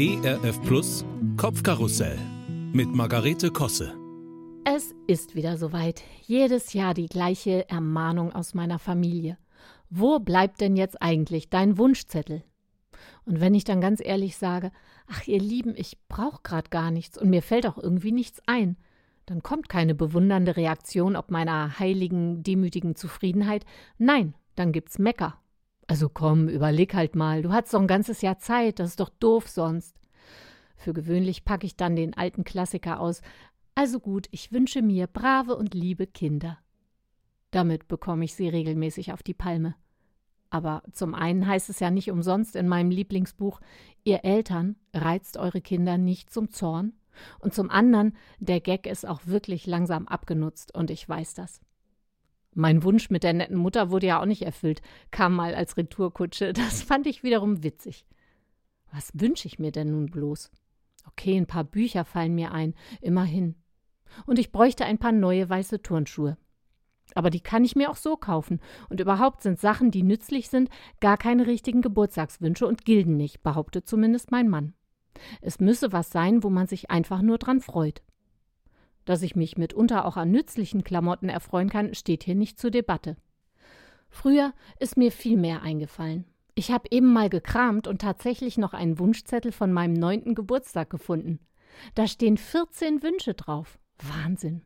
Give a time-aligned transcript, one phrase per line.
[0.00, 1.04] ERF Plus
[1.36, 2.16] Kopfkarussell
[2.72, 3.98] mit Margarete Kosse.
[4.62, 6.04] Es ist wieder soweit.
[6.24, 9.38] Jedes Jahr die gleiche Ermahnung aus meiner Familie.
[9.90, 12.44] Wo bleibt denn jetzt eigentlich dein Wunschzettel?
[13.24, 14.70] Und wenn ich dann ganz ehrlich sage,
[15.08, 18.76] ach ihr Lieben, ich brauche gerade gar nichts und mir fällt auch irgendwie nichts ein,
[19.26, 23.64] dann kommt keine bewundernde Reaktion ob meiner heiligen, demütigen Zufriedenheit.
[23.98, 25.40] Nein, dann gibt's Mecker.
[25.88, 29.08] Also komm, überleg halt mal, du hast doch ein ganzes Jahr Zeit, das ist doch
[29.08, 29.98] doof sonst.
[30.76, 33.22] Für gewöhnlich packe ich dann den alten Klassiker aus.
[33.74, 36.58] Also gut, ich wünsche mir brave und liebe Kinder.
[37.50, 39.74] Damit bekomme ich sie regelmäßig auf die Palme.
[40.50, 43.60] Aber zum einen heißt es ja nicht umsonst in meinem Lieblingsbuch,
[44.04, 46.92] ihr Eltern reizt eure Kinder nicht zum Zorn.
[47.38, 51.60] Und zum anderen, der Gag ist auch wirklich langsam abgenutzt und ich weiß das.
[52.58, 56.52] Mein Wunsch mit der netten Mutter wurde ja auch nicht erfüllt, kam mal als Retourkutsche.
[56.52, 58.04] Das fand ich wiederum witzig.
[58.90, 60.50] Was wünsche ich mir denn nun bloß?
[61.06, 63.54] Okay, ein paar Bücher fallen mir ein, immerhin.
[64.26, 66.36] Und ich bräuchte ein paar neue weiße Turnschuhe.
[67.14, 68.58] Aber die kann ich mir auch so kaufen.
[68.88, 73.86] Und überhaupt sind Sachen, die nützlich sind, gar keine richtigen Geburtstagswünsche und gilden nicht, behauptet
[73.86, 74.74] zumindest mein Mann.
[75.40, 78.02] Es müsse was sein, wo man sich einfach nur dran freut.
[79.08, 83.16] Dass ich mich mitunter auch an nützlichen Klamotten erfreuen kann, steht hier nicht zur Debatte.
[84.10, 86.26] Früher ist mir viel mehr eingefallen.
[86.54, 91.38] Ich habe eben mal gekramt und tatsächlich noch einen Wunschzettel von meinem neunten Geburtstag gefunden.
[91.94, 93.78] Da stehen 14 Wünsche drauf.
[93.96, 94.60] Wahnsinn.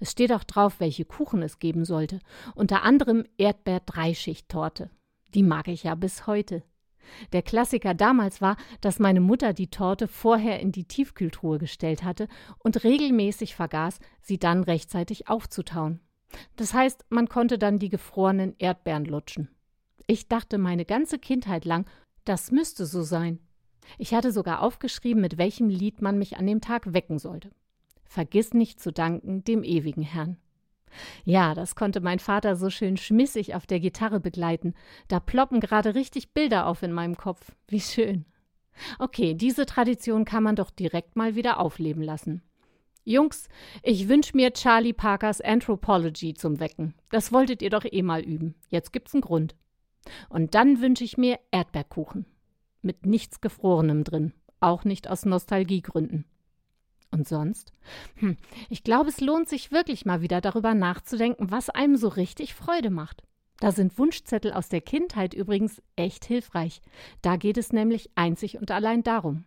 [0.00, 2.20] Es steht auch drauf, welche Kuchen es geben sollte.
[2.54, 4.88] Unter anderem Erdbeer-Dreischicht-Torte.
[5.34, 6.62] Die mag ich ja bis heute.
[7.32, 12.28] Der Klassiker damals war, dass meine Mutter die Torte vorher in die Tiefkühltruhe gestellt hatte
[12.58, 16.00] und regelmäßig vergaß, sie dann rechtzeitig aufzutauen.
[16.56, 19.48] Das heißt, man konnte dann die gefrorenen Erdbeeren lutschen.
[20.06, 21.86] Ich dachte meine ganze Kindheit lang,
[22.24, 23.38] das müsste so sein.
[23.98, 27.50] Ich hatte sogar aufgeschrieben, mit welchem Lied man mich an dem Tag wecken sollte.
[28.04, 30.36] Vergiss nicht zu danken dem ewigen Herrn.
[31.24, 34.74] Ja, das konnte mein Vater so schön schmissig auf der Gitarre begleiten.
[35.08, 37.52] Da ploppen gerade richtig Bilder auf in meinem Kopf.
[37.68, 38.24] Wie schön.
[38.98, 42.42] Okay, diese Tradition kann man doch direkt mal wieder aufleben lassen.
[43.04, 43.48] Jungs,
[43.82, 46.94] ich wünsche mir Charlie Parkers Anthropology zum Wecken.
[47.10, 48.54] Das wolltet ihr doch eh mal üben.
[48.68, 49.56] Jetzt gibt's einen Grund.
[50.28, 52.26] Und dann wünsche ich mir Erdbeerkuchen.
[52.82, 54.32] Mit nichts Gefrorenem drin.
[54.60, 56.24] Auch nicht aus Nostalgiegründen.
[57.10, 57.72] Und sonst?
[58.16, 58.36] Hm,
[58.68, 62.90] ich glaube, es lohnt sich wirklich mal wieder darüber nachzudenken, was einem so richtig Freude
[62.90, 63.22] macht.
[63.58, 66.80] Da sind Wunschzettel aus der Kindheit übrigens echt hilfreich.
[67.20, 69.44] Da geht es nämlich einzig und allein darum.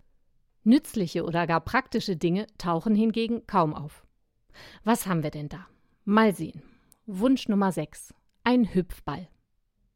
[0.63, 4.05] Nützliche oder gar praktische Dinge tauchen hingegen kaum auf.
[4.83, 5.65] Was haben wir denn da?
[6.05, 6.61] Mal sehen.
[7.05, 8.13] Wunsch Nummer 6.
[8.43, 9.27] Ein Hüpfball.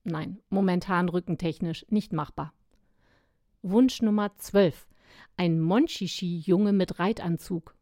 [0.04, 2.54] Nein, momentan rückentechnisch nicht machbar.
[3.62, 4.88] Wunsch Nummer 12.
[5.36, 7.76] Ein Monchichi-Junge mit Reitanzug.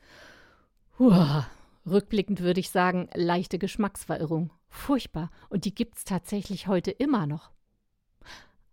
[1.00, 1.48] Huah,
[1.86, 4.52] rückblickend würde ich sagen, leichte Geschmacksverirrung.
[4.70, 5.32] Furchtbar.
[5.50, 7.52] Und die gibt's tatsächlich heute immer noch.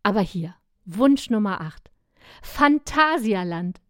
[0.02, 1.90] Aber hier, Wunsch Nummer 8.
[2.42, 3.80] Phantasialand.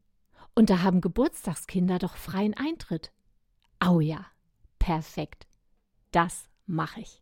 [0.55, 3.13] Und da haben Geburtstagskinder doch freien Eintritt.
[3.79, 4.27] Au ja,
[4.79, 5.47] perfekt.
[6.11, 7.22] Das mache ich.